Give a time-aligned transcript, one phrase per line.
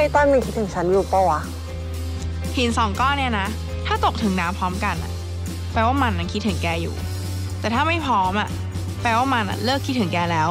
[0.00, 1.40] ไอ้ต้นมันคิดถึงฉันอยู่ปะวะ
[2.56, 3.46] หินสองก้อนเนี่ยนะ
[3.86, 5.12] ถ้าตกถึงน้ำพร้อมกันอะ
[5.72, 6.94] แปลว่ามันนะคิดถึงแกอยู่
[7.60, 8.48] แต่ถ้าไม่พร้อมอะ
[9.02, 10.48] แปลว่ามันอะเลิกคิดถึงแกแล้ว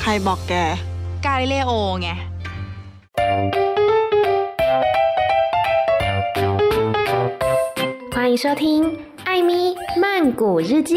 [0.00, 0.54] ใครบอกแก
[1.24, 2.10] กาลิเลโอไง
[8.14, 8.62] 欢迎收听《
[9.28, 9.50] 艾咪
[10.02, 10.04] 曼
[10.40, 10.92] 谷日记》。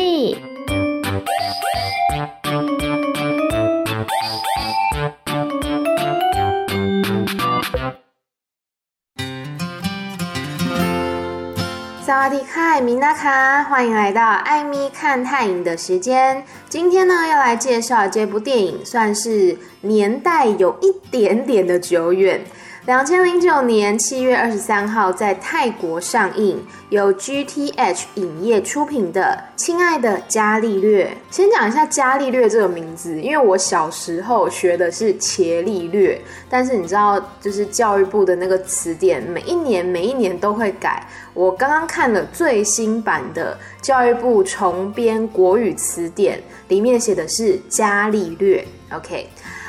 [12.77, 16.45] 嗨，米娜卡，欢迎来到艾米看泰影的时间。
[16.69, 22.45] 今天呢，要来介绍这部电影，算是年代有一点点的久远。
[22.87, 31.07] 两千零九年七月二十三号在泰国上映，由 GTH 影业出品的《亲爱的伽利略》。
[31.29, 41.05] 先讲一下伽利略这个名字，因为我小时候学的是伽利略，但是你知道，就是教育部的那个词典，每一年每一年都会改。
[41.35, 48.65] 我刚刚看了最新版的教育部重编国语词典，里面写的是伽利略。
[48.93, 49.29] OK。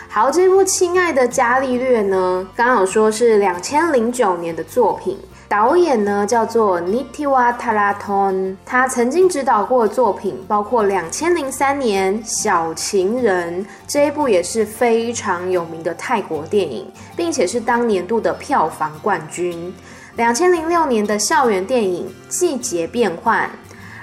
[0.10, 5.16] 好，这部《亲爱的伽利略》呢，刚好说是两千零九年的作品，
[5.48, 19.72] 导演呢叫做 Nitiwa Taraton，他曾经执导过的作品包括两千零三年《小情人》这一部也是非常有名的泰国电影，并且是当年度的票房冠军。
[20.16, 23.46] 两千零六年的校园电影《季节变换》，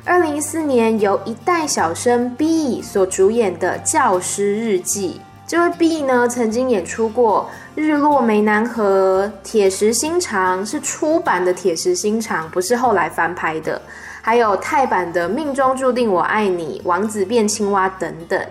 [0.05, 5.21] 二零一四年由一代小生 B 所主演的《教师日记》。
[5.55, 7.49] 这位 B 呢，曾经演出过
[7.81, 13.81] 《日落梅南河》《铁石心肠》，是初版的《铁石心肠》，不是后来翻拍的。
[14.21, 18.45] 还有泰版的《命中注定我爱你》《王子变青蛙》等等。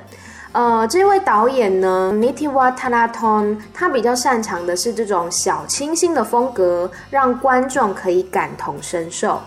[0.53, 9.41] 呃，这位导演呢，Nitya Tharaton，他比较擅长的是这种小清新的风格，让观众可以感同身受。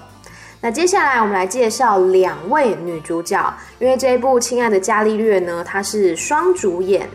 [0.60, 7.08] 那接下来我们来介绍两位女主角，因为这一部《亲爱的伽利略》呢，它是双主演。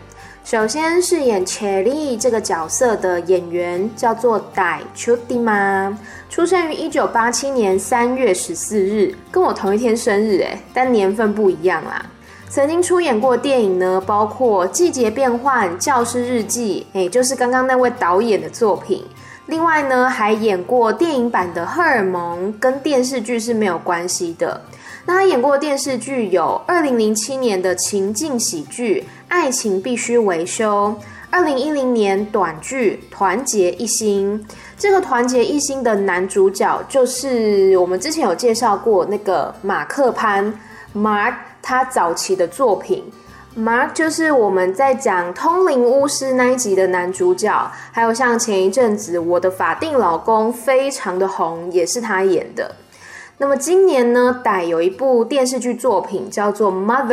[0.44, 5.96] 首先饰演 Cherry 这个角色的演员叫做 Dai Chutiman，
[6.28, 12.04] 出生于一九八七年三月十四日，跟我同一天生日诶，但年份不一样啦。
[12.50, 19.04] 曾经出演过电影呢，包括《季节变换》《教师日记》，诶，就是刚刚那位导演的作品。
[19.46, 24.60] 另外呢，还演过电影版的《荷尔蒙》，跟电视剧是没有关系的。
[25.04, 29.00] 那他演过电视剧有二零零七年的情境喜剧
[29.32, 30.94] 《爱情必须维修》，
[31.30, 34.38] 二零一零年短剧《团结一心》。
[34.76, 40.52] 这个《团结一心》的男主角就是我们之前有介绍过那个马克潘
[40.94, 41.32] Mark，
[41.62, 43.10] 他早期的作品。
[43.56, 52.76] Mark 就是我们在讲《通灵巫师》那一集的男主角，还有像前一阵子《我的法定老公》非常的红，也是他演的。
[53.38, 57.08] 那么今年呢，傣有一部电视剧作品叫做《Mother》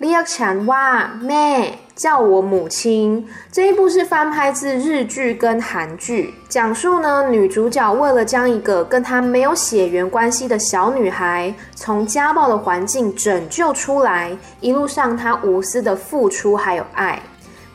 [0.00, 3.28] ，Liak Chan 哇妹叫我母亲。
[3.52, 17.22] 这一部是翻拍自日剧跟韩剧，讲述呢女主角为了将一个跟她没有血缘关系的小女孩从家暴的环境拯救出来，一路上她无私的付出还有爱。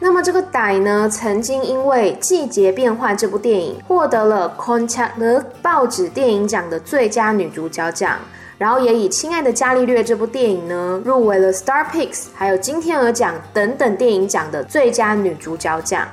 [0.02, 8.18] 那么这个歹呢，曾经因为《季节变换》这部电影获得了 Konchak 报纸电影奖的最佳女主角奖，
[8.60, 16.06] 然后也以《亲爱的伽利略》这部电影呢入围了 Star Picks 还有金天鹅奖等等电影奖的最佳女主角奖。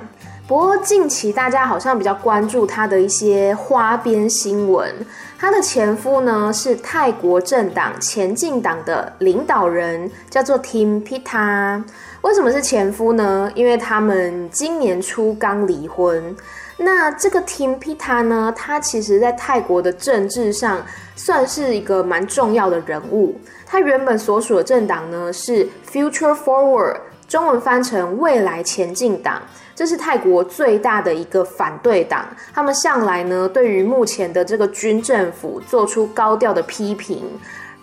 [0.46, 4.94] 不过近期大家好像比较关注她的一些花边新闻，
[5.36, 11.82] 她的前夫呢是泰国政党前进党的领导人，叫做 Tim Pita。
[12.20, 13.50] 为什么是前夫呢？
[13.56, 16.36] 因为他们今年初刚离婚。
[16.78, 23.40] 那这个 Team Pita 呢，他其实在泰国的政治上算是一个蛮重要的人物。
[23.64, 29.42] 他原本所属的政党呢是 Future Forward，中文翻成未来前进党，
[29.74, 32.26] 这是泰国最大的一个反对党。
[32.52, 37.24] 他们向来呢对于目前的这个军政府做出高调的批评。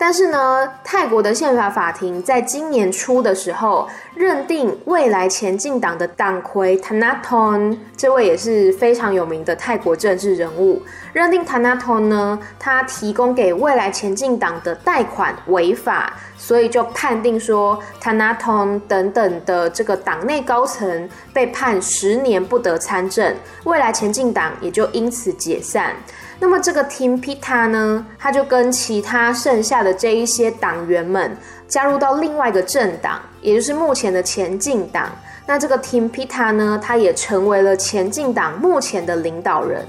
[0.05, 10.81] 但是呢，泰国的宪法法庭在今年初的时候，认定未来前进党的党魁 Tanatorn 这位也是非常有名的泰国政治人物，
[11.13, 25.93] 认定 Tanato 呢，他提供给未来前进党的贷款违法，所以就判定说 Tanato 等等的这个党内高层被判十年不得参政，未来前进党也就因此解散。
[26.39, 31.37] 那么这个 Tim Pita 呢，他就跟其他剩下的这一些党员们
[31.67, 35.09] 加入到另外一个政党，也就是目前的前进党。
[35.45, 39.85] 那这个 Tim Pita 呢，他也成为了前进党目前的领导人。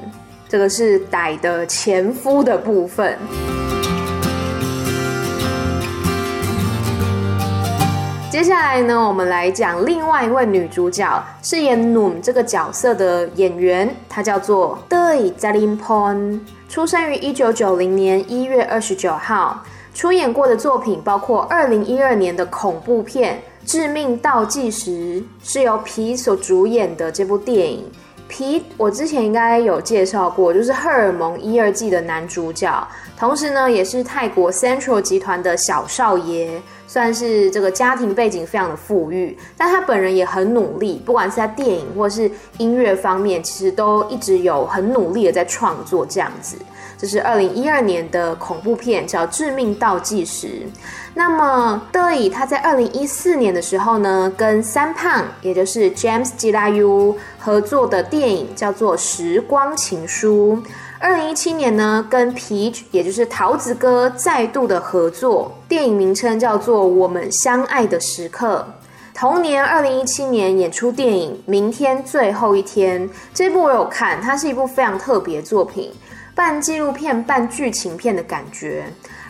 [0.49, 3.19] 这个是歹的前夫的部分。
[8.31, 19.63] 接下来呢，我们来讲另外一位女主角，饰演 Noom 这个角色的演员，她叫做 Dewi Jalimpon，出生于一九九零年一月二十九号，
[19.95, 23.41] 出演过的作品包括二零一二年的恐怖片
[23.71, 24.91] 《致命倒计时》，
[25.45, 27.85] 是由皮所主演的这部电影。
[28.37, 32.85] 皮，我之前应该有介绍过，就是《荷尔蒙》一二季的男主角，
[33.17, 36.61] 同时呢，也是泰国 Central 集团的小少爷。
[36.87, 46.57] 算是这个家庭背景非常的富裕，但他本人也很努力，不管是在电影或是音乐方面，其实都一直有很努力的在创作这样子。
[46.97, 50.47] 这是二零一二年的恐怖片，叫《致命倒计时》。
[51.17, 60.61] 那么，Dewi 他在二零一四年的时候呢，跟三胖，也就是 James Jilau 合作的电影叫做《时光情书》。
[60.99, 68.67] 二零一七年呢，跟 Peach 也就是桃子哥再度的合作，电影名称叫做《我们相爱的时刻》。
[69.17, 75.93] 同年，二零一七年演出电影《明天最后一天》，这部我有看，它是一部非常特别作品，
[76.35, 78.85] 半纪录片半剧情片的感觉。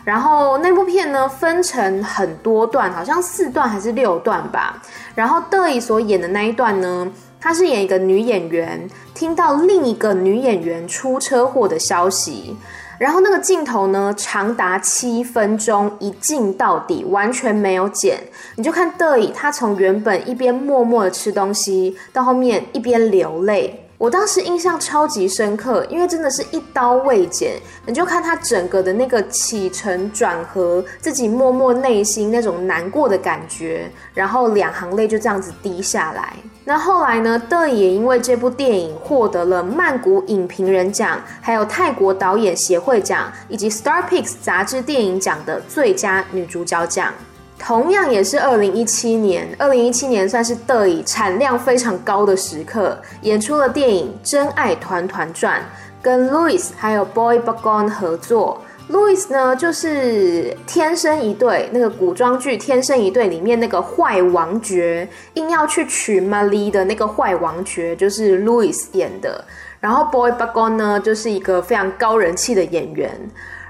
[0.05, 4.81] 然后那部片呢，分成很多段，好像四段还是六段吧。
[5.15, 7.11] 然后 Dewi 所演的那一段呢，
[7.41, 12.55] 她是演一个女演员，听到另一个女演员出车祸的消息，
[12.99, 18.19] 然后那个镜头呢，长达七分钟，一镜到底，完全没有剪。
[18.57, 23.84] 你就看 Dewi，她从原本一边默默的吃东西，到后面一边流泪。
[23.97, 27.53] 我当时印象超级深刻，因为真的是一刀未剪，
[27.85, 36.33] 你就看他整个的那个起承转合，自己默默内心那种难过的感觉，然后两行泪就这样子滴下来。
[36.65, 47.13] 那后来呢，Dewi 也因为这部电影获得了曼谷影评人奖，还有泰国导演协会奖，以及 StarPix 杂志电影奖的最佳女主角奖。
[47.57, 55.61] 同样也是二零一七年，二零一七年算是 Dewi 产量非常高的时刻，演出了电影《真爱团团转》，
[56.01, 58.61] 跟 Louis 还有 Boy Bagon 合作。
[58.89, 69.43] Louis 呢，就是天生一对那个古装剧《天生一对》里面那个坏王爵，硬要去娶 Miley 的那个坏王爵，就是 Louis 演的。
[69.79, 73.17] 然后 Boy Bagon 呢，就是一个非常高人气的演员。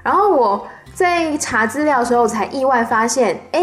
[0.02, 0.66] 然后我。
[0.96, 3.60] 在查资料的时候，才意外发现，哎，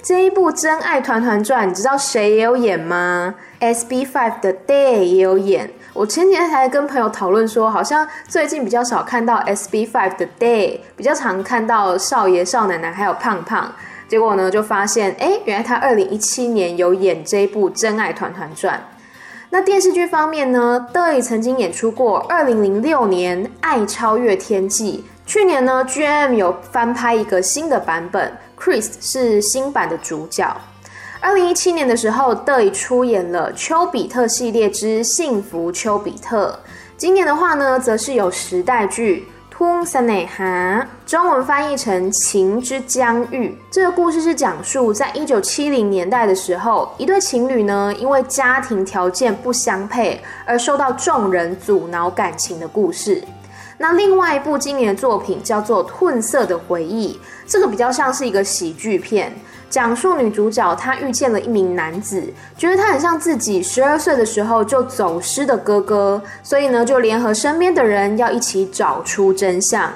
[0.00, 5.68] 这一部《真爱团团转》，你知道谁也有演吗？SB5 的 Day 也有演。
[5.92, 13.72] 我前几天还跟朋友讨论说，好像最近比较少看到 SB5 的 Day，比较常看到少爷、少奶奶还有胖胖。
[14.06, 18.76] 结果呢，就发现，哎，原来他二零一七年有演这一部《真爱团团转》。
[19.50, 25.04] 那电视剧方面呢 d 曾经演出过二零零六年《爱超越天际》。
[25.26, 30.56] 去年呢，G M 有翻拍一个新的版本，Chris 是新版的主角。
[31.20, 36.56] 二零一七年的时候，Dey 出演了丘比特系列之幸福丘比特。
[36.96, 43.48] 今年的话呢，则是有时代剧《Tung Saneha》，中文翻译成《情之疆域》。
[43.68, 53.20] 这个故事是讲述在一九七零年代的时候，一对情侣呢，因为家庭条件不相配，而受到众人阻挠感情的故事。
[53.78, 57.12] 那另外一部今年的作品叫做《褪色的回忆》，
[57.46, 59.32] 这个比较像是一个喜剧片，
[59.68, 62.22] 讲述女主角她遇见了一名男子，
[62.56, 69.92] 觉得他很像自己十二岁的时候就走失的哥哥，所以呢就联合身边的人要一起找出真相。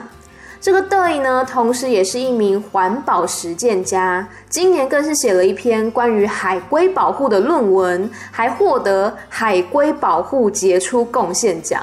[0.61, 11.81] 这个 Dewi 呢，同时也是一名环保实践家，今年更是写了一篇关于海龟保护的论文，还获得海龟保护杰出贡献奖。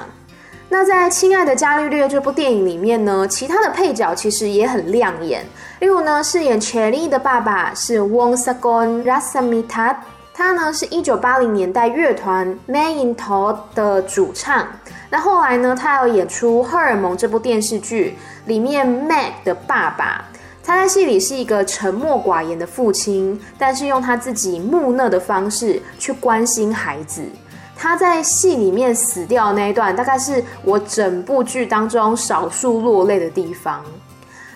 [0.70, 5.42] 那在《亲爱的伽利略》这部电影里面呢，其他的配角其实也很亮眼。
[5.80, 9.96] 例如呢，饰演 Cherry 的爸爸是 Wongsagon Rasamitat，
[10.34, 14.68] 他呢是一九八零年代乐团 Main Tod 的主唱。
[15.08, 20.22] 那后来呢，他有演出《荷尔蒙》这部电视剧里面 Mac 的爸爸，
[20.62, 27.22] 他在戏里是一个沉默寡言的父亲，但是用他自己木讷的方式去关心孩子。
[27.80, 33.80] 他在戏里面死掉那一段，大概是我整部剧当中少数落泪的地方。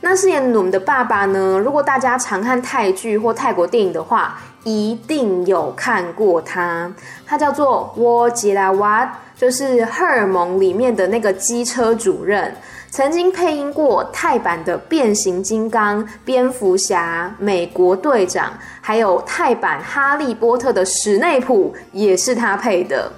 [0.01, 1.57] 那饰演努的爸爸呢？
[1.57, 6.93] 如果大家常看泰剧或泰国电影的话，一定有看过他。
[7.25, 12.53] 他叫做沃吉拉瓦，就是荷尔蒙里面的那个机车主任。
[12.93, 23.11] 曾经配音过泰版的变形金刚、蝙蝠侠、美国队长，还有泰版哈利波特的史内普也是他配的。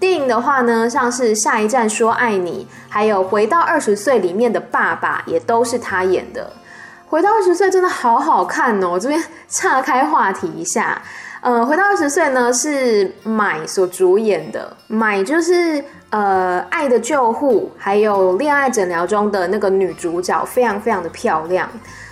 [0.00, 6.52] 电影的话呢，像是《下一站说爱你》，还有《回到二十岁》里面的爸爸也都是他演的。
[7.08, 8.90] 《回到二十岁》真的好好看哦！
[8.94, 11.00] 我这边岔开话题一下。
[11.42, 14.76] 呃，回到二十岁呢，是买所主演的。
[14.88, 21.66] 买就是呃，《爱的救护》还有《恋爱诊疗》中的那个女主角，非常非常的漂亮。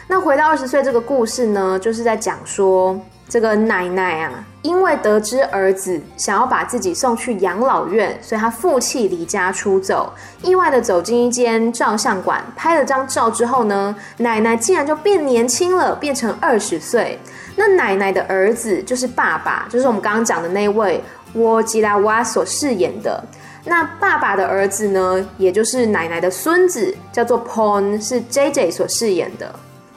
[0.06, 4.32] 那回到二十岁这个故事呢，就是在讲说这个奶奶啊，
[4.62, 10.11] 因为得知儿子想要把自己送去养老院，所以她负气离家出走，
[10.42, 17.18] 意外的走进一间照相馆，拍了张照之后呢，奶奶竟然就变年轻了，变成二十岁。
[17.59, 23.21] 那奶奶的儿子就是爸爸，就是我们刚刚讲的那位沃吉拉瓦所饰演的。
[23.65, 29.53] 那爸爸的儿子呢，也就是奶奶的孙子，叫做 Pon，是 JJ 所饰演的。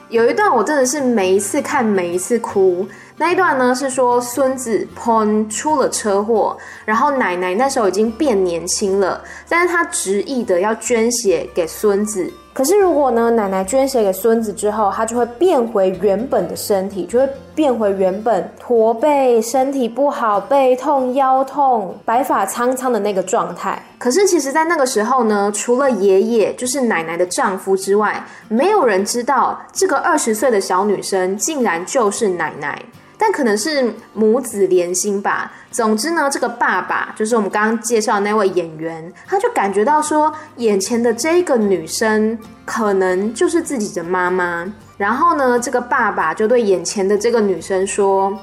[0.08, 2.86] 有一段我真的是每一次看每一次哭。
[3.16, 12.28] 那一段呢是说孙子 Pon 出了车祸，然后奶奶那时候已经变年轻了，但是他执意的要捐血给孙子。
[12.54, 23.82] 可是如果呢，奶奶捐血给孙子之后，他就会变回原本的身体，就会变回原本驼背、身体不好、背痛、腰痛、白发苍苍的那个状态。
[23.98, 32.82] 可是其实，在那个时候呢，除了爷爷，就是奶奶的丈夫之外，没有人知道这个二十岁的小女生竟然就是奶奶。
[33.24, 35.52] 但可能是母子连心吧。
[35.70, 44.66] 总之呢，这个爸爸就是我们刚刚介绍的那位演员，他就感觉到说，眼前的这个女生可能就是自己的妈妈。
[44.96, 48.36] 然后呢，这个爸爸就对眼前的这个女生说：“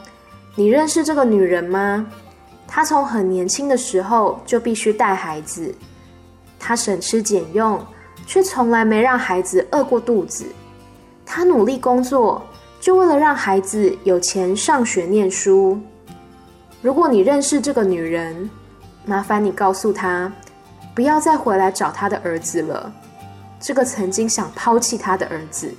[0.55, 2.07] 你认识这个女人吗？
[2.65, 5.75] 她从很年轻的时候就必须带孩子，
[6.57, 7.85] 她省吃俭用，
[8.25, 10.45] 却从来没让孩子饿过肚子。
[11.25, 12.41] 她努力工作。”
[12.79, 15.79] 就为了让孩子有钱上学念书。
[16.81, 18.49] 如果你认识这个女人，
[19.05, 20.31] 麻烦你告诉她，
[20.95, 22.91] 不要再回来找她的儿子了。
[23.59, 25.69] 这个曾经想抛弃她的儿子，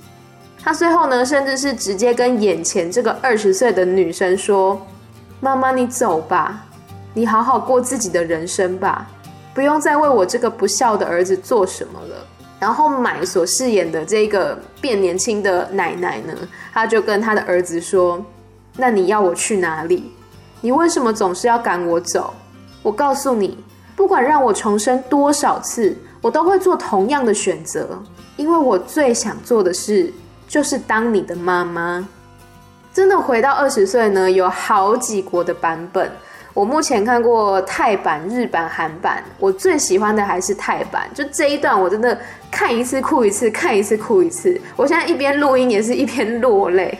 [0.63, 4.79] 他最后呢，甚至是直接跟眼前这个二十岁的女生说
[5.41, 6.63] ：“妈妈，你走吧，
[7.15, 9.09] 你好好过自己的人生吧，
[9.55, 12.27] 不用再为我这个不孝的儿子做什么了。”
[12.61, 16.33] 然后买所饰演的这个变年轻的奶奶呢，
[16.71, 18.23] 她就跟她的儿子说
[18.77, 20.11] ：“那你要我去哪里？
[20.61, 22.31] 你为什么总是要赶我走？
[22.83, 23.57] 我告诉你，
[23.95, 27.99] 不管让我重生多少次，我都会做同样的选择，
[28.37, 30.13] 因为我最想做的事
[30.47, 32.07] 就是当你的妈妈。”
[32.93, 36.11] 真的回到二十岁呢，有好几国的版本。
[36.53, 41.09] 我目前看过泰版、日版、韩版，我最喜欢的还是泰版。
[41.13, 42.19] 就这一段，我真的
[42.51, 44.59] 看一次哭一次，看一次哭一次。
[44.75, 46.99] 我现在一边录音也是一边落泪，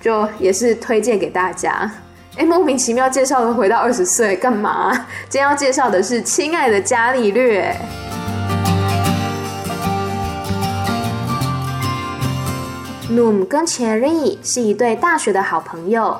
[0.00, 1.90] 就也是推荐给大家。
[2.36, 4.92] 哎，莫名其妙介绍的回到二十岁干嘛？
[5.28, 7.76] 今天要介绍的是《亲爱的伽利略》。
[13.12, 16.16] Noom 跟 Cherry 是一对大学的好朋友。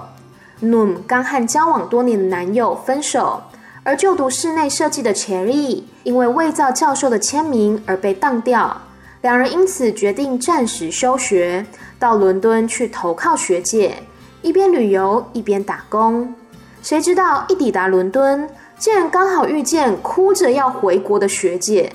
[0.62, 3.42] Noom 刚和交往多年的男友分手，
[3.82, 8.80] 而就读室内设计的 Cherry 因为伪造教授的签名而被当掉，
[9.22, 11.66] 两人因此决定暂时休学，
[11.98, 14.02] 到伦敦去投靠学姐，
[14.42, 16.34] 一边旅游一边打工。
[16.82, 21.92] 谁知道一抵达伦敦，竟然刚好遇见哭着要回国的学姐，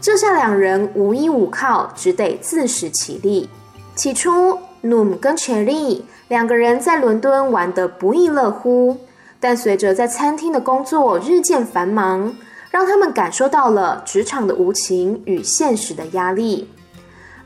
[0.00, 3.48] 这下两人无依无靠，只得自食其力。
[3.94, 8.96] 起初，Noom 跟 Cherry 两个人在伦敦玩得不亦乐乎，
[9.40, 12.34] 但随着在餐厅的工作日渐繁忙，
[12.70, 16.68] 让他们感受到了职场的无情与现实的压力。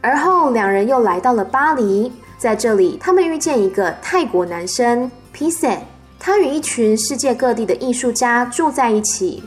[0.01, 5.79] 而后，两人又来到了巴黎，在这里，他们遇见一个泰国男生 p i s e t
[6.19, 9.43] 他与一群世界各地的艺术家住在一起。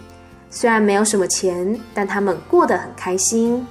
[0.52, 3.66] 虽然没有什么钱，但他们过得很开心。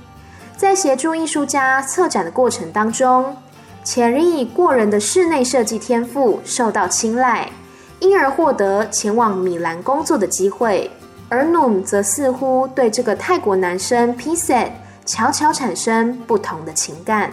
[0.56, 3.36] 在协助艺术家策展的过程当中
[3.84, 7.50] ，Cherry 过人的室内设计天赋受到青睐，
[8.00, 10.90] 因而获得前往米兰工作的机会。
[11.28, 14.68] 而 Noom 则似乎对这个泰国男生 Pset
[15.06, 17.30] 悄悄产生不同的情感。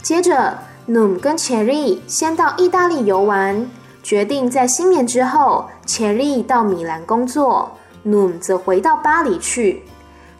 [0.00, 0.56] 接着
[0.88, 3.68] ，Noom 跟 Cherry 先到意大利游玩，
[4.04, 7.72] 决定在新年之后，Cherry 到米兰工作
[8.06, 9.82] ，Noom 则回到巴黎去。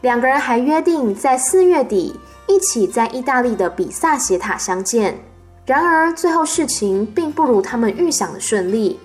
[0.02, 2.18] 两个人还约定在四月底。
[2.52, 5.18] 一起在意大利的比萨斜塔相见，
[5.64, 9.00] 然而最后事情并不如他们预想的顺利。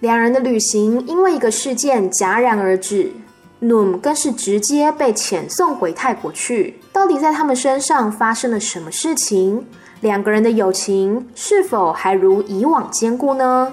[0.00, 3.10] 两人的旅行因为一个事件戛然而止。
[3.62, 6.80] Num 更是直接被遣送回泰国去。
[6.92, 9.64] 到底在他们身上发生了什么事情？
[10.02, 13.72] 两个人的友情是否还如以往坚固呢？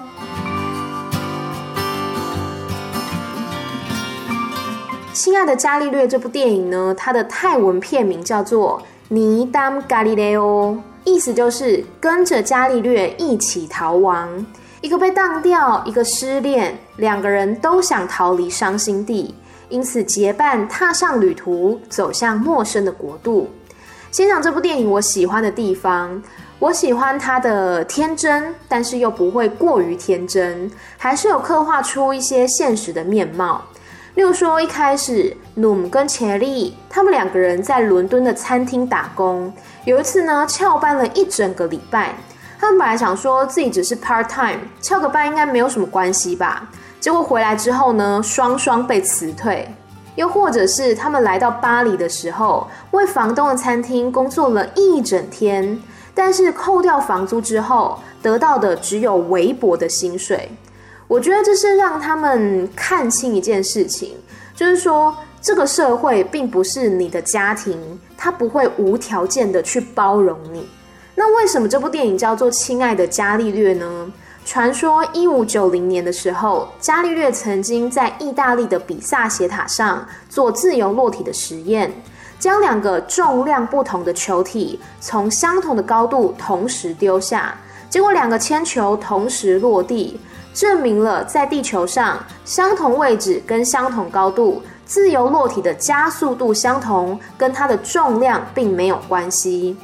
[5.12, 8.80] 亲爱的伽利略这部电影呢，它的泰文片名叫做
[9.12, 10.38] 《尼当伽利略》，
[11.02, 14.46] 意思就是跟着伽利略一起逃亡。
[14.80, 19.34] 一个被当掉，一个失恋，两个人都想逃离伤心地，
[19.68, 23.50] 因此结伴踏上旅途，走向陌生的国度。
[24.12, 26.22] 先讲这部电影我喜欢的地方，
[26.60, 33.64] 我喜欢它的天真，但是又不会过于天真，还是有刻画出一些现实的面貌。
[34.14, 39.52] 例如说，一开始努跟切利他们两个人在伦敦的餐厅打工，
[39.84, 42.14] 有一次呢，翘班了一整个礼拜。
[42.58, 46.68] 他们本来想说自己只是 part time，翘个班应该没有什么关系吧。
[46.98, 49.66] 结果回来之后呢，双双被辞退。
[50.16, 55.80] 又或者是他们来到巴黎的时候，为房东的餐厅工作了一整天，
[56.14, 60.50] 但是扣掉房租之后，得到的只有微薄的薪水。
[61.10, 64.14] 我觉得这是让他们看清一件事情，
[64.54, 65.12] 就是说
[65.42, 67.76] 这个社会并不是你的家庭，
[68.16, 70.68] 他不会无条件的去包容你。
[71.16, 74.12] 那为什么这部电影叫做《亲爱的伽利略》呢？
[74.44, 81.92] 传说一五九零年的时候，伽利略曾经在意大利的比萨斜塔上做自由落体的实验，
[82.38, 90.20] 将两个重量不同的球体从相同的高度同时丢下，结果两个铅球同时落地。
[90.52, 99.76] 证明了在地球上相同位置跟相同高度，自由落体的加速度相同，跟它的重量并没有关系。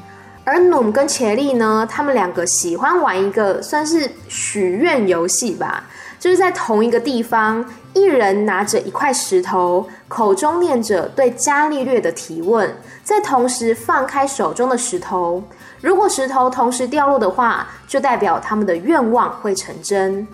[0.44, 5.84] 而努跟切利呢，他们两个喜欢玩一个算是许愿游戏吧，
[6.20, 15.42] 就是在同一个地方，一人拿着一块石头，口中念着对伽利略的提问，再同时放开手中的石头。
[15.80, 20.26] 如果石头同时掉落的话，就代表他们的愿望会成真。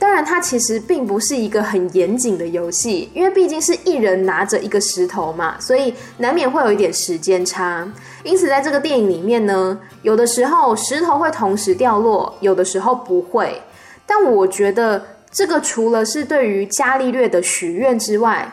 [0.00, 7.86] 当然，它其实并不是一个很严谨的游戏，因为毕竟是一人拿着一个石头嘛，所以难免会有一点时间差。
[8.22, 13.60] 因此，在这个电影里面呢，有的时候石头会同时掉落，有的时候不会。
[14.06, 18.50] 但我觉得这个除了是对于伽利略的许愿之外，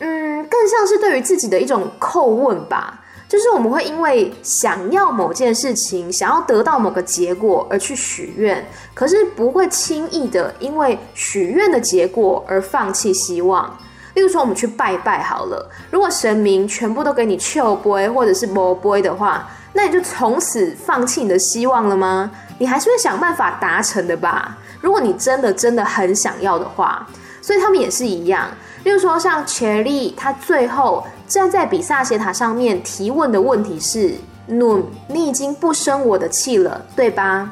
[0.00, 2.99] 嗯，更像是对于自己的一种叩问吧。
[3.30, 13.78] 就是我们会因为想要某件事情，想要得到某个结果而去许愿，可是不会轻易的因为许愿的结果而放弃希望。
[14.14, 22.32] 例如说，我们去拜拜好了，如果神明全部都给你笑杯或者是无杯的话，那你就从此放弃你的希望了吗？
[22.58, 24.58] 你还是会想办法达成的吧？
[24.80, 27.06] 如果你真的真的很想要的话，
[27.40, 28.48] 所以他们也是一样。
[28.82, 34.16] 例如说，像切利，他最后站在比萨斜塔上面提问的问题是
[34.50, 37.48] ：“努，你已经不生我的气了，对吧？”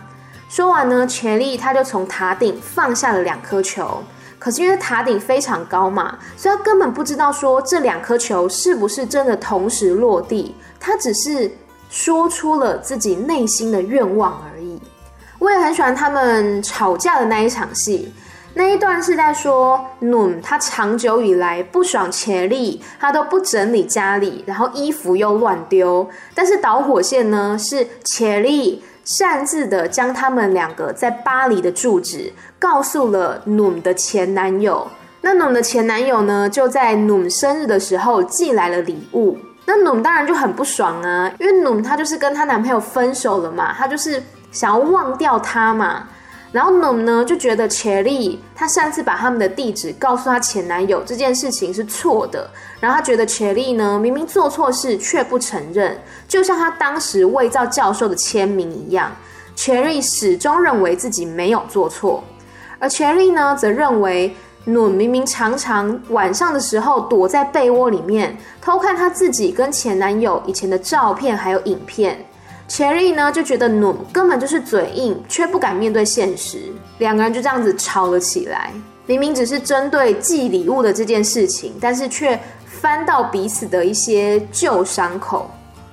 [0.50, 4.02] 说完呢，权力他就从塔顶放下了两颗球。
[4.36, 10.56] 可是因为塔顶非常高嘛，所以他根本不知道说这两颗球是不是真的同时落地。
[10.80, 11.48] 他只是
[11.88, 14.76] 说出了自己内心的愿望而已。
[15.38, 18.12] 我也很喜欢他们吵架的那一场戏。
[18.58, 26.08] 那一段是在说，努他长久以来不爽切利，他都不整理家里，然后衣服又乱丢。
[26.34, 34.88] 但是导火线呢，是切利擅自的将他们两个在巴黎的住址告诉了努的前男友。
[35.20, 39.38] 那努的前男友呢，就在努生日的时候寄来了礼物。
[39.66, 46.08] 那努当然就很不爽啊，因为努他就是跟他男朋友分手了嘛，他就是想要忘掉他嘛。
[46.50, 59.14] 然后努呢就觉得切利她擅自把他们的地址告诉她前男友这件事情是错的，然后她觉得切利呢明明做错事却不承认，就像她当时伪造教授的签名一样，
[59.54, 62.24] 切利始终认为自己没有做错，
[62.78, 64.34] 而切利呢则认为
[64.64, 72.24] 努明明常常晚上的时候躲在被窝里面偷看她自己跟前男友以前的照片还有影片。
[72.68, 76.58] 切利呢就觉得努根本就是嘴硬，却不敢面对现实，
[76.98, 78.70] 两个人就这样子吵了起来。
[79.06, 85.50] 明明只是针对寄礼物的这件事情，但是却翻到彼此的一些旧伤口。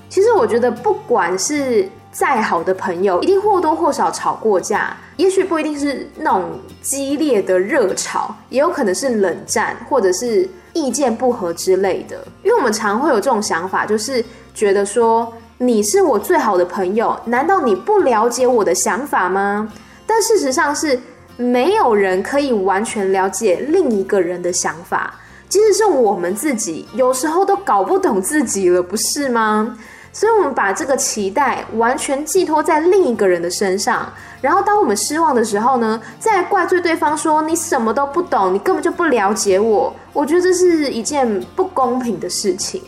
[0.09, 4.95] 其实我觉得，不管是再好的朋友，一定或多或少吵过架。
[5.15, 12.17] 也许不一定是那种激烈的热吵，也有可能是冷战，或者是意见不合之类的。
[12.43, 15.31] 因为我们常会有这种想法，就是觉得说。
[15.57, 19.71] 你是我最好的朋友，难道你不了解我的想法吗？
[20.05, 20.99] 但事实上是
[21.37, 25.13] 没有人可以完全了解另一个人的想法，
[25.47, 29.77] 即使是我们自己，有时候都搞不懂自己了，不是吗？
[30.11, 39.95] 所以，我们把这个期待完全寄托在另一个人的身上，然后当我们失望的时候呢，再怪罪对方说你什么都不懂，你根本就不了解我。
[40.11, 42.81] 我觉得这是一件不公平的事情。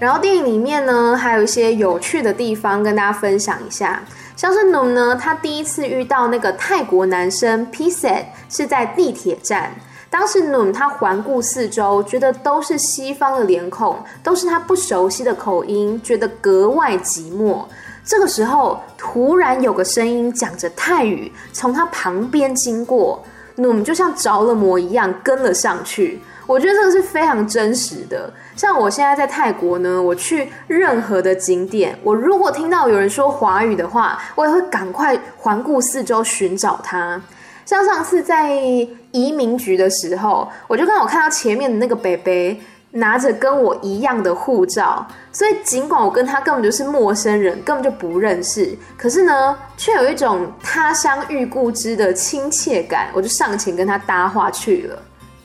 [0.00, 4.02] 然后电影里面呢，还有一些有趣的地方跟大家分享一下，
[4.34, 9.74] 像是 Noom 呢，他第一次遇到那个泰国男生 Pset 是在地铁站。
[10.08, 17.66] 当时 Noom 他环顾四周，觉得都是西方的脸孔，都是他不熟悉的口音，觉得格外寂寞。
[18.02, 23.22] 这个时候，突然有个声音讲着泰语从他旁边经过
[23.58, 26.22] ，Noom 就像着了魔一样跟了上去。
[26.50, 28.28] 我觉得这个是非常真实的。
[28.56, 37.22] 像我现在在泰国呢，我去任何的景点，我如果听到有人说华语的话，我也会赶快环顾四周寻找他。
[37.64, 38.50] 像上次在
[39.12, 42.60] 移民局的时候，我就刚好看到前面的那个北北
[42.90, 55.00] 拿着跟我一样的护照，所以尽管我跟他根本就是陌生人，根本就不认识，可是呢，却有一种他乡遇故知的亲切感，我就上前跟他搭话去了。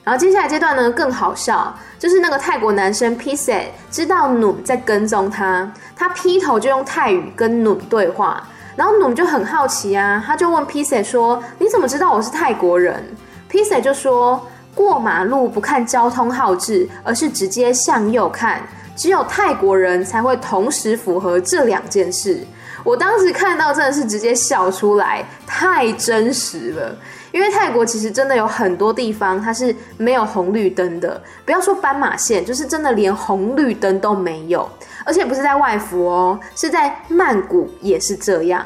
[0.05, 8.47] 然后接下来阶段呢，更好笑，就是那个泰国男生 p i s e t 知道 Nu 在跟踪他，他劈头就用泰语跟 Nu 对话。
[8.75, 13.03] 然后 Nu 就很好奇啊，他就问 p i s e t 说：“你怎么知道我是泰国人
[13.49, 14.39] p i s e t 就说
[14.75, 18.61] ：“过马路不看交通号志，而是直接向右看，
[18.95, 22.45] 只有泰国人才会同时符合这两件事。”
[22.85, 26.95] 我当时看到真的是直接笑出来，太真实了。
[27.35, 34.69] 因为泰国其实真的有很多地方它是没有红绿灯的，不要说斑马线，就是真的连红绿灯都没有。
[35.03, 38.65] 而且不是在外服哦，是在曼谷也是这样。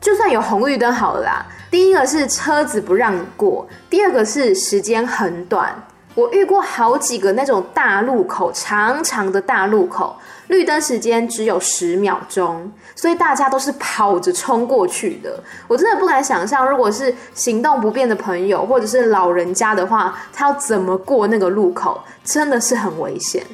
[0.00, 5.74] 就算有红绿灯好了啦，第一个是车子不让你过，第二个是时间很短。
[6.16, 10.16] 我遇过好几个那种大路口，长长的大路口，
[10.48, 15.38] 绿灯时间只有十秒钟，所以大家都是跑着冲过去的。
[15.68, 23.44] 我真的不敢想象，如果是行动不便的朋友或者是老人家的话，他要怎么过那个路口，真的是很危险。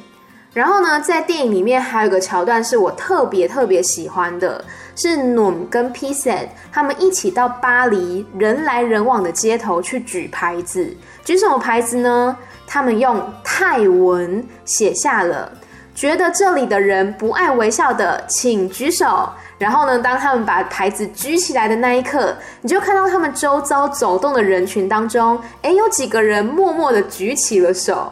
[0.53, 4.63] 然后呢，在电影里面还有一个桥段是我特别特别喜欢的，
[4.95, 10.95] 是 Noom 跟 p i s e t 他们一起到巴黎人来人往的街头去举牌子。
[11.23, 12.35] 举什么牌子呢？
[12.67, 15.51] 他们用泰文写下了
[15.93, 19.29] “觉得这里的人不爱微笑的，请举手”。
[19.57, 28.11] 然后呢，当他们把牌子举起来的那一刻，你就看到他们周遭走动的人群当中，诶，有几个人默默地举起了手。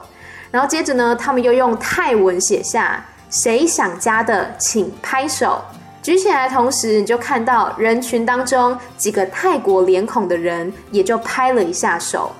[0.50, 5.62] 然后接着呢，他们又用泰文写下“谁想家的，请拍手”。
[6.02, 12.32] 举起来同时，你就看到人群当中几个泰国脸孔的人也就拍了一下手。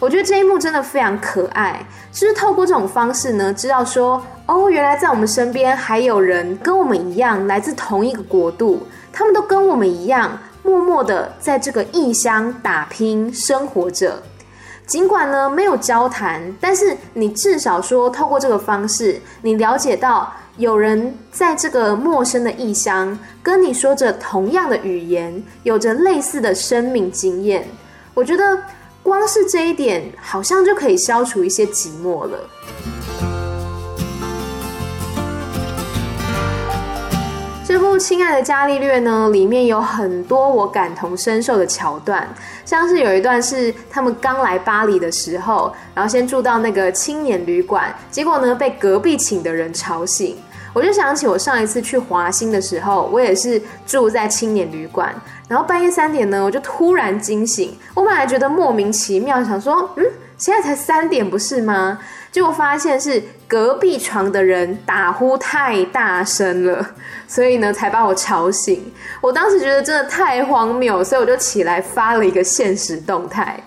[0.00, 14.22] 我觉得这一幕真的非常可爱，就是透过这种方式呢，知道说哦，原来在我们身边还有人跟我们一样来自同一个国度，他们都跟我们一样，默默的在这个异乡打拼生活着。
[14.86, 27.68] 尽管呢没有交谈，但是你至少说透过这个方式，你了解到有人在这个陌生的异乡跟你说着同样的语言，有着类似的生命经验。
[28.14, 28.58] 我觉得
[29.10, 32.38] 光是这一点，好像就可以消除一些寂寞了。
[37.66, 42.32] 这部《亲爱的伽利略》呢，里面有很多我感同身受的桥段，
[42.64, 50.36] 像是有一段是他们刚来巴黎的时候，然后先住到那个青年旅馆，结果呢被隔壁寝的人吵醒。
[50.72, 55.12] 我就想起我上一次去华兴的时候，我也是住在青年旅馆，
[55.50, 57.76] 然后半夜三点呢，我就突然惊醒。
[57.92, 60.04] 我本来觉得莫名其妙，想说，嗯，
[60.38, 61.98] 现在才三点不是吗？
[62.30, 66.90] 结果发现是隔壁床的人打呼太大声了，
[67.26, 68.92] 所以呢才把我吵醒。
[69.20, 73.60] 我当时觉得真的太荒谬，所以我就起来发了一个现实动态。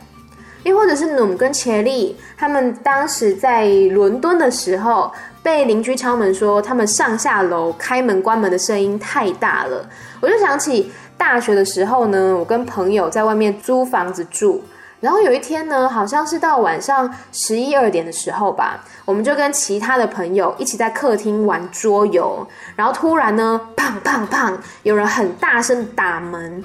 [0.63, 5.11] 又或者是努跟切利他们当时在伦敦的时候，
[5.43, 9.85] 被邻居敲门说他们上下楼开门关门的声音太大了。
[10.21, 10.89] 我就想起
[11.23, 14.61] 大学的时候呢，我跟朋友在外面租房子住。
[14.99, 22.45] 然后有一天呢，好像是到晚上十一二点的时候吧，我们就跟其他的朋友一起在客厅玩桌游。
[22.75, 26.61] 然后突然呢，砰砰砰，有人很大声打门。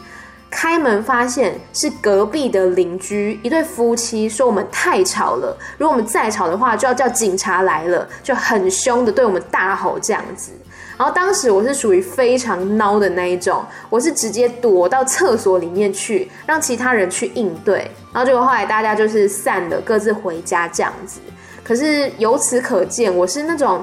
[0.50, 10.50] 开门发现是隔壁的邻居一对夫妻，说我们太吵了，如果我们再吵的话，就要叫警察来了，就很凶的对我们大吼这样子。
[10.98, 17.90] 然后当时我是属于非常孬的那一种，我是直接躲到厕所里面去，让其他人去应对。
[18.12, 21.20] 然后结果后来大家就是散了，各自回家这样子。
[21.62, 23.80] 可是由此可见，我是那种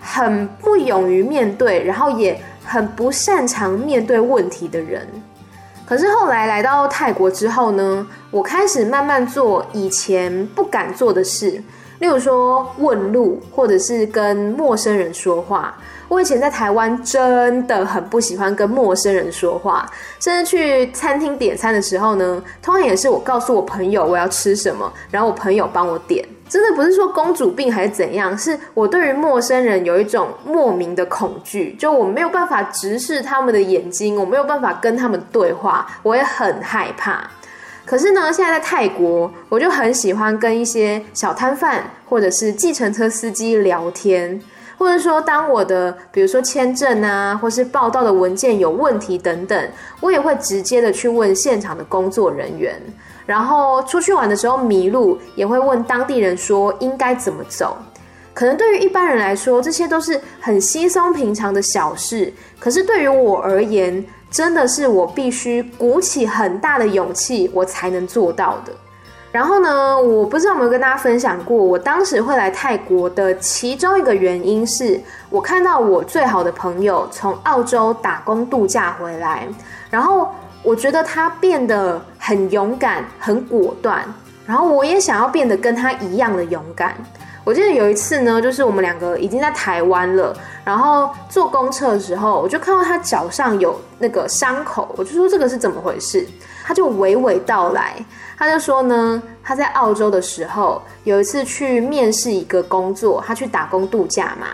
[0.00, 5.06] 很不勇于面对，然后也很不擅长面对问题的人。
[5.84, 11.62] 可是后来来到泰国之后呢，我开始慢慢做以前不敢做的事，
[11.98, 15.76] 例如说问路，或者是跟陌生人说话。
[16.08, 19.84] 我以前在台湾真的很不喜欢跟陌生人说话，
[20.20, 26.24] 甚至去餐厅点餐的时候呢，通常也是我告诉我朋友我要吃什么，然后我朋友帮我点。
[26.48, 37.28] 真的不是说公主病还是怎样，是我对于陌生人有一种莫名的恐惧，就我没有办法直视他们的眼睛，我没有办法跟他们对话，我也很害怕。
[37.86, 44.42] 可是呢，现在在泰国，我就很喜欢跟一些小摊贩或者是计程车司机聊天，
[44.76, 49.70] 或者说当我的比如说签证啊，或是报到的文件有问题等等，
[50.00, 52.74] 我也会直接的去问现场的工作人员。
[53.24, 57.76] 然后出去玩的时候迷路，也会问当地人说应该怎么走。
[58.32, 62.32] 可能对于一般人来说，这些都是很稀松平常的小事。
[62.58, 64.04] 可是对于我而言，
[64.36, 68.72] 真的是我必须鼓起很大的勇气，我才能做到的。
[69.32, 79.48] 然后呢，我不知道有没有跟大家分享过，我当时会来泰国的其中一个原因是我看到我最好的朋友从澳洲打工度假回来，
[79.90, 80.28] 然后。
[80.62, 84.02] 我觉得他变得很勇敢、很果断，
[84.44, 86.92] 然后我也想要变得跟他一样的勇敢。
[87.46, 96.26] 我记得有一次呢，就是我们两个已经在台湾了，然后坐公车的时候，我就看到他脚上有那个伤口，我就说这个是怎么回事？
[96.64, 98.04] 他就娓娓道来，
[98.36, 104.48] 他就说呢，他在澳洲的时候有一次去面试一个工作，他去打工度假嘛。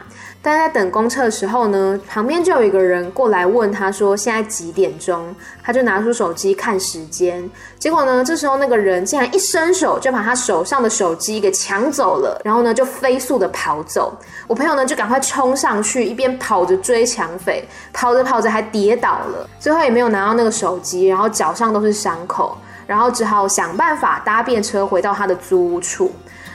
[0.44, 7.48] 但在等公车的时候呢，旁边就有一个人过来问他说：“现在几点钟？”他就拿出手机看时间。
[7.78, 14.12] 结果呢，这时候那个人竟然一伸手就把他手上的手机给抢走了，然后呢就飞速的跑走。
[14.48, 26.10] 我朋友呢就赶快冲上去，一边跑着追抢匪，跑着跑着还跌倒了，最后也没有拿到那个手机，然后脚上都是伤口，然后只好想办法搭便车回到他的租屋处。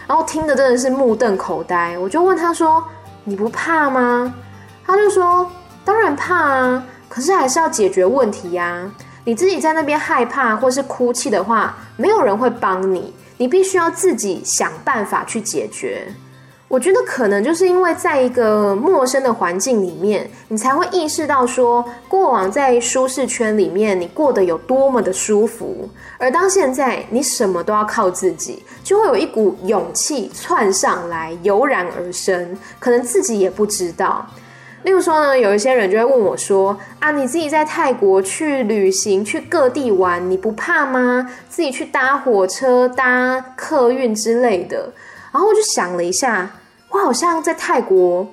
[0.05, 2.83] 然后听的真的是目瞪口呆，我就问他说。
[3.29, 4.33] 你不怕吗？
[4.85, 5.51] 他就说
[5.83, 8.89] ：“当然怕啊，可是还是要解决问题呀。
[9.25, 16.07] 你自己在那边害怕或是哭泣的话，没有人会帮你，你必须要自己想办法去解决。”
[16.69, 34.27] 我觉得可能就是因为在一个陌生的环境里面，你才会意识到说，过往在舒适圈里面你过得有多么的舒服，而当现在你什么都要靠自己，就会有一股勇气窜上来，油然而生，可能自己也不知道。
[34.83, 41.29] 例如说呢，有一些人就会问我说：“啊，你自己在泰国去旅行，去各地玩，你不怕吗？
[41.49, 44.91] 自己去搭火车、搭客运之类的。”
[45.31, 46.49] 然后我就想了一下，
[46.89, 48.27] 我好像在泰国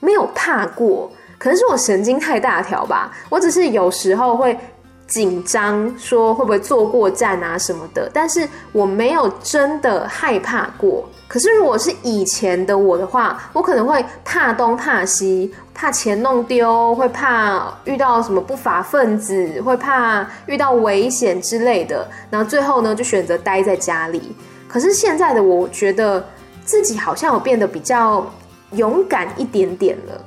[0.00, 3.12] 没有怕过，可能是我神经太大条吧。
[3.28, 4.58] 我只是有时候会
[5.06, 11.08] 紧张，说会不会坐过站啊什么的，但是我没有真的害怕过。
[11.26, 22.08] 可是如果是以前的我的话，我可能会怕东怕西，怕钱弄丢，会怕遇到什么不法分子，会怕遇到危险之类的。
[22.30, 24.34] 然后最后呢，就选择待在家里。
[24.66, 26.24] 可是现在的我，觉得。
[26.68, 28.30] 自己好像有变得比较
[28.72, 30.22] 勇敢一点点了。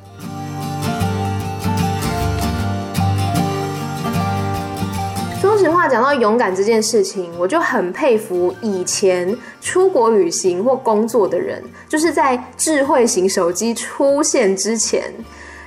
[5.40, 15.14] 说实话，讲到勇敢这件事情，我就很佩服以前出国旅行或工作的人，就是在智慧型手机出现之前。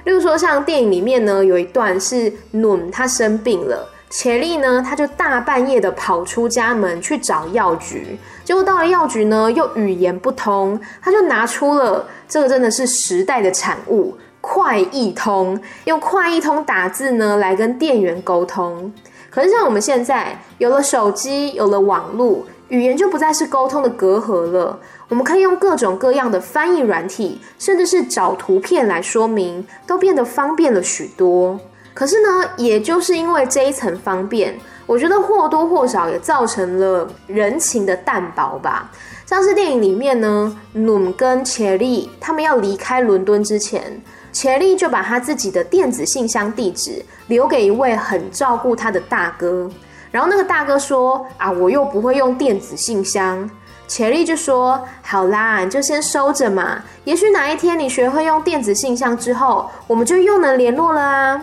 [0.02, 3.88] 例如说，像电影里面呢，有一段是努他生病了。
[4.10, 18.92] 切利呢，他就大半夜的跑出家门去找药局，结果到了药局呢，又语言不通，他就拿出了这个真的是时代的产物——快易通，用快易通打字呢来跟店员沟通。
[19.30, 24.78] 可是像我们现在有了手机，有了网络，语言就不再是沟通的隔阂了。
[25.08, 31.58] 我们可以用各种各样的翻译软体，甚至是找图片来说明，都变得方便了许多。
[31.94, 38.90] 可是呢，也就是因为这一层方便，我觉得或多或少也造成了人情的淡薄吧。
[39.24, 44.02] 像是电影里面呢，努跟切利他们要离开伦敦之前，
[44.32, 49.70] 切利就把他自己的电子信箱地址留给一位很照顾他的大哥。
[50.10, 53.48] 然后那个大哥说：“啊，我又不会用电子信箱。”
[53.86, 56.82] 切莉就说：“好啦，你就先收着嘛。
[57.04, 61.42] 也许哪一天你学会用电子信箱之后，我们就又能联络了啊。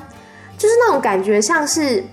[0.62, 2.04] 就是那种感觉，像是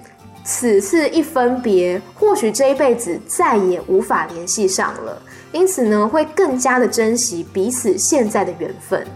[0.43, 5.21] 此次一分别，或许这一辈子再也无法联系上了。
[5.53, 9.07] 因此呢，会更加的珍惜彼此现在的缘分。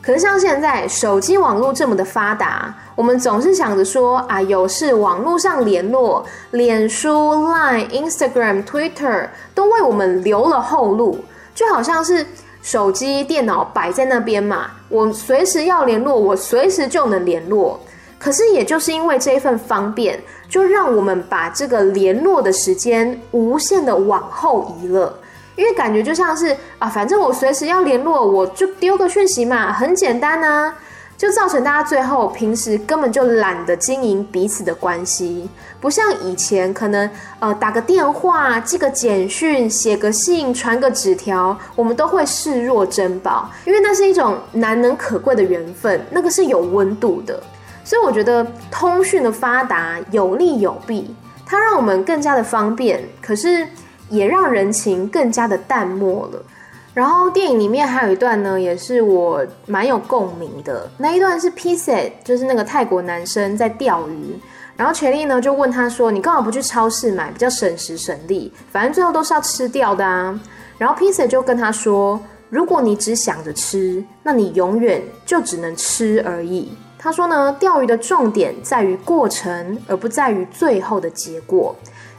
[0.00, 7.10] 可是像现在手机网络这么的发达，我们总是想着说啊，有事网络上联络，脸书、
[7.48, 11.18] Line、Instagram、Twitter 都为我们留了后路，
[11.56, 12.24] 就好像是
[12.62, 17.80] 手机、电脑摆在那边嘛，我随时要联络，我随时就能联络。
[18.20, 25.18] 可是也就是因为这一份方便，就让我们把这个联络的时间无限的往后移了。
[25.56, 30.74] 因为感觉就像是啊，反正我随时要联络，我就丢个讯息嘛，很简单啊，
[31.16, 35.48] 就造成大家最后平时根本就懒得经营彼此的关系，
[35.80, 47.42] 不像以前可能呃打个电话、寄个简讯、写个信、传个纸条，我们都会视若珍宝，因为那是一种难能可贵的缘分，那个是有温度的。
[47.90, 51.12] 所以我觉得通讯的发达有利有弊，
[51.44, 53.66] 它让我们更加的方便，可是。
[54.12, 56.42] 也让人情更加的淡漠了。
[56.92, 60.90] 然后电影里面还有一段呢，也是我蛮有共鸣的。
[60.98, 64.36] 那一段是 Pizet，就是那个泰国男生在钓鱼，
[64.76, 68.52] 然后切莉呢就问他说：“你干嘛不去超市买，比较省时省力？
[68.72, 70.36] 反正最后都是要吃掉的啊。”
[70.76, 81.74] 然后 Pizet 就跟他说：“如果你只想着吃，那你永远就只能吃而已。”他说呢，钓鱼的重点在于过程，而不在于最后的结果。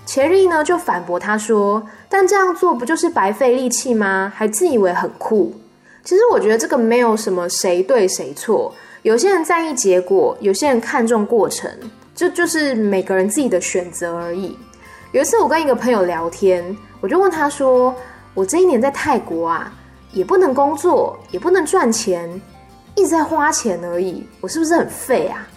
[0.07, 4.33] 切莉呢就反驳他说：“但这样做不就是白费力气吗？
[4.35, 5.53] 还自以为很酷。
[6.03, 8.73] 其实我觉得这个没有什么谁对谁错。
[9.03, 11.69] 有些人在意结果，有些人看重过程，
[12.15, 14.57] 这就，就是每个人自己的选择而已。
[15.11, 17.93] 有一次我跟一个朋友聊天，我就问他说：
[18.33, 19.71] 我这一年在泰国啊，
[20.11, 22.41] 也不能工作，也不能赚钱，
[23.01, 25.47] 一直在花钱而已，我是不是很废啊？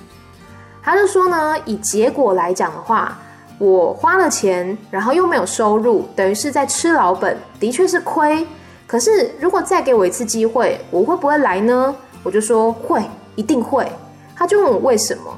[0.82, 3.18] 他就说呢，以结果来讲的话。”
[3.56, 8.44] 我花了钱，然后又没有收入，等于是在吃老本，的确是亏。
[8.84, 11.94] 可是如果再给我一次机会，我会不会来呢？
[12.24, 13.00] 我就说会，
[13.36, 13.86] 一定会。
[14.34, 15.32] 他就问我为什么？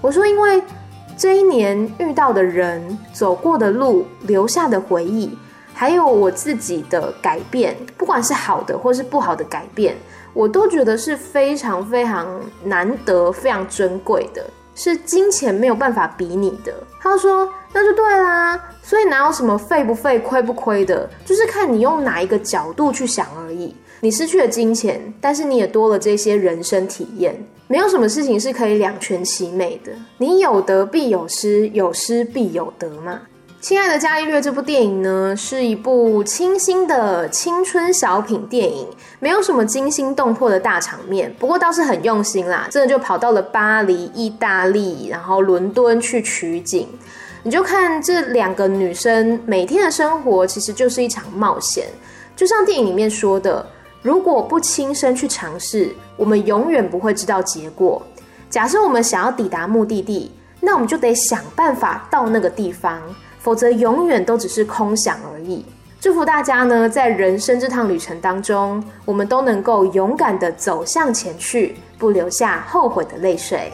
[0.00, 0.62] 我说因为
[1.18, 5.36] 这一年遇到的人、走过的路、留下的回忆，
[5.74, 9.94] 还有我自己的改变，不管是好的或是不好的改变，
[10.32, 14.44] 我都觉得是非常非常难得、非常珍贵的。
[14.74, 16.72] 是金钱没有办法比拟的。
[17.00, 23.74] 他说：“那就对啦，所以哪有什么费不费、亏不亏的，就是看你用哪一个角度去想而已。
[24.00, 27.36] 你失去了金钱，但是你也多了这些人生体验。
[27.66, 29.92] 没有什么事情是可以两全其美的。
[30.16, 33.20] 你有得必有失，有失必有得嘛。”
[33.60, 38.88] 亲爱的伽利略这部电影呢，是一部清新的青春小品电影，
[39.20, 46.88] 没有什么惊心动魄的大场面，不过倒是很用心啦，真的就跑到了巴黎、意大利，然后伦敦去取景。
[47.42, 51.86] 你就看这两个女生每天的生活，其实就是一场冒险。
[52.34, 53.64] 就像电影里面说的，
[54.02, 58.02] 如果不亲身去尝试，我们永远不会知道结果。
[58.48, 63.00] 假设我们想要抵达目的地，那我们就得想办法到那个地方。
[63.42, 65.64] 否则永远都只是空想而已。
[66.00, 73.70] 祝福大家呢，在人生这趟旅程当中，我们都能够勇敢的走向前去，不留下后悔的泪水。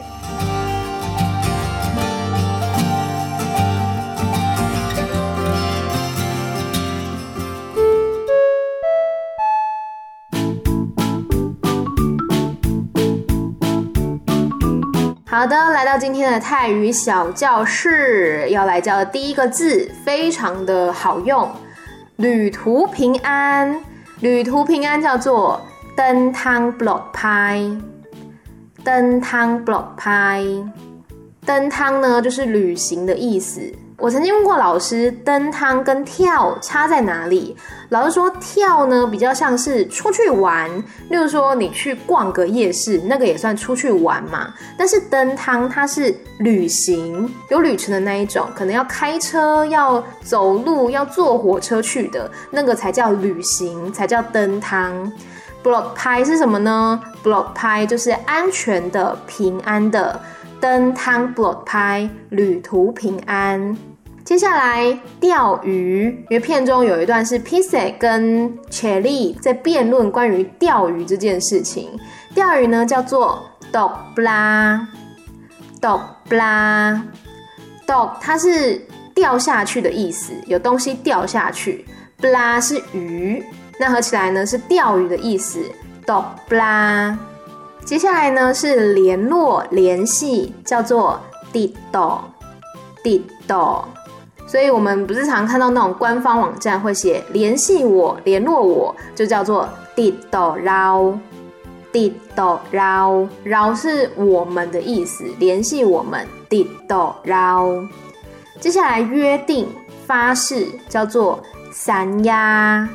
[15.25, 21.49] 好的，来到今天的泰语小教室，要来教的第一个字非常的好用，
[22.17, 23.79] 旅途平安。
[24.21, 25.61] 旅途平安叫做
[25.95, 27.61] 登汤 block 拍，
[28.83, 30.43] 登汤 block 拍，
[31.45, 33.61] 登汤呢就是旅行的意思。
[33.99, 37.57] 我曾经问过老师，登汤跟跳差在哪里？
[37.89, 40.69] 老师说，跳呢比较像是出去玩，
[41.09, 44.53] 例如说你去逛个夜市，那个也算出去玩嘛。
[44.77, 55.11] 但是登汤它是旅行，有旅程的那一种，可能要开车、要走路、要坐火车去的那个才叫旅行，才叫登汤。
[55.63, 60.21] block 拍是什么呢？block 拍就是安全的、平安的。
[60.59, 63.77] 登汤 block 拍，旅途平安。
[64.27, 71.97] 接下来钓鱼，因为片中有一段是 Pizet 跟切莉在辩论关于钓鱼这件事情。
[72.35, 81.85] 钓鱼呢叫做 dog bla，dog bla，dog 它是掉下去的意思，有东西掉下去。
[82.17, 83.41] 布拉是鱼，
[83.79, 85.61] 那合起来呢是钓鱼的意思，
[86.05, 87.17] 斗布拉。
[87.85, 91.17] 接下来呢是联络联系，叫做
[91.53, 92.19] 滴斗
[93.01, 93.85] 滴斗。
[94.47, 101.13] 所以我们不是常看到那种官方网站会写联系我、联络我，就叫做滴斗捞。
[101.91, 107.67] 滴斗捞捞是我们的意思，联系我们滴斗捞。
[108.59, 109.67] 接下来约定
[110.05, 112.87] 发誓叫做三押。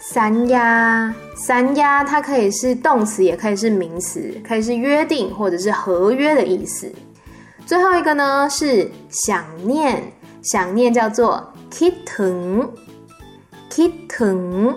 [0.00, 6.92] 三押三押，它可以是动词，也可以是名词，可以是约定或者是合约的意思。
[7.64, 10.12] 最后一个呢是想念。
[10.44, 12.68] 想念叫做 kiteng
[13.68, 14.76] kiteng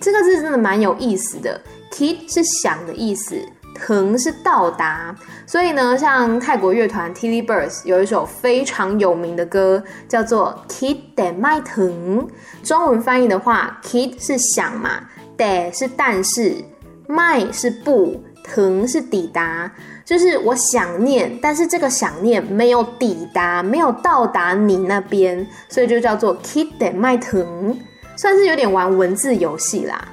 [0.00, 1.60] 这个字真的蛮有意思的。
[1.92, 3.36] kit 是想的意思
[3.78, 5.14] ，teng 是到达，
[5.46, 12.26] 所以呢，像泰国乐团 Tilly Birds 有一首非常有名的歌，叫做 Kit de mai teng。
[12.62, 15.04] 中文翻译的话，kit 是想嘛
[15.38, 16.64] ，de 是但是
[17.08, 18.22] ，mai 是不。
[18.44, 19.72] 疼是抵达。
[20.04, 27.74] 就是我想念，但是这个想念没有抵达，没有到达你那边，所以就叫做 kitten 麦腾，
[28.14, 30.06] 算是有点玩文字游戏啦。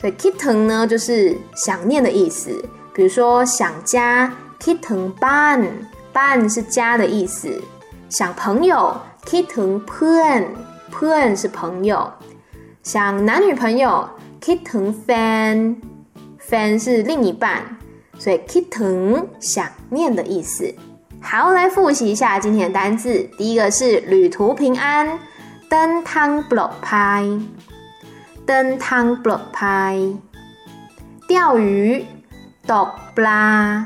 [0.00, 2.50] 所以 kitten 呢，就是想念的意思。
[2.92, 7.62] 比如说想家，kitten ban，ban 是家的意思。
[8.08, 12.12] 想朋友，kitten puen，puen 是朋友。
[12.82, 14.08] 想男女朋友
[14.40, 15.76] kitten fan
[16.48, 17.76] ，fan 是另一半，
[18.18, 20.74] 所以 kitten 想念的意思。
[21.20, 23.28] 好，来复习一下今天的单字。
[23.36, 25.18] 第一个是旅途平安，
[25.68, 27.24] 登汤 block 拍，
[28.46, 30.00] 登汤 block 拍。
[31.26, 32.06] 钓鱼
[32.66, 33.84] dog bla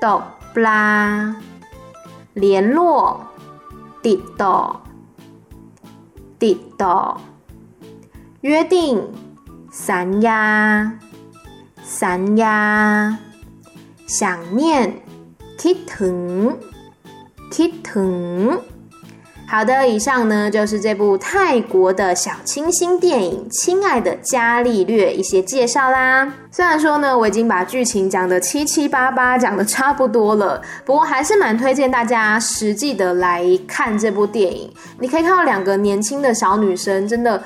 [0.00, 0.22] dog
[0.54, 1.34] bla。
[2.34, 3.20] 联络
[4.02, 4.76] did do
[6.38, 7.20] did do。
[8.42, 9.02] 约定
[9.70, 10.98] 散呀。
[11.90, 13.18] 三呀，
[14.06, 14.92] 想念
[15.58, 16.54] ，kitten
[17.50, 18.58] kitten。
[19.48, 26.30] 好的，以上呢就是这部泰国的小清新电影《亲爱的伽利略》一些介绍啦。
[26.50, 34.70] 虽然说呢，我已经把剧情讲得七七八八，讲得差不多了，不过还是蛮推荐大家实际的来看这部电影。
[35.00, 37.42] 你可以看到两个年轻的小女生，真的。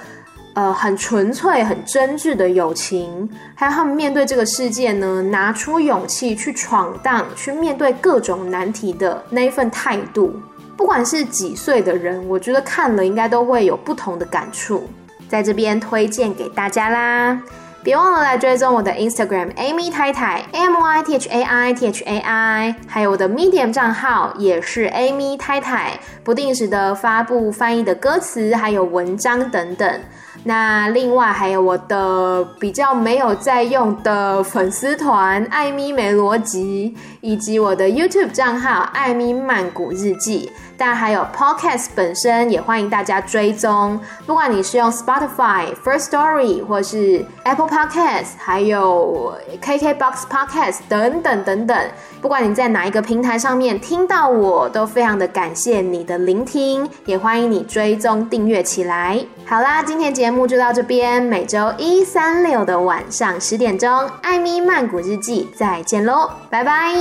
[0.54, 10.34] 呃，很纯粹、很真挚的友情，还有他们面对这个世界呢，拿出勇气去闯荡、去面对各种难题的那一份态度。
[10.76, 14.88] 不管是几岁的人，我觉得看了应该都会有不同的感触，
[15.28, 17.40] 在这边推荐给大家啦。
[17.84, 23.72] 别忘了来追踪我的 Instagram Amy 太太 A M Y T H A I T H A I，还有我的 Medium
[23.72, 30.00] 账号也是 Amy 太太，不定时的发布翻译的歌词，还有文章等等。
[30.44, 40.50] 那另外还有我的比较没有在用的粉丝团艾咪没逻辑，以及我的 YouTube 账号艾咪曼谷日记，
[40.84, 44.00] 但还有 Podcast 本身也欢迎大家追踪。
[44.26, 51.78] 不管你是用 Spotify、First Story 或是 Apple Podcast，还有 KKBox Podcast 等等等等，
[52.20, 59.24] 不管你在哪一个平台上面听到我，都非常的感谢你的聆听，也欢迎你追踪订阅起来。
[59.46, 60.48] 好啦，今天节目。
[60.48, 66.92] 就到这边，每周一、三、六的晚上十点钟，艾咪曼谷日记，再见喽，拜拜。